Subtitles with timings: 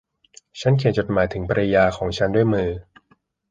[0.61, 2.69] ฉันเขียนจดหมายถึงภรรยาของฉันด้วยมือ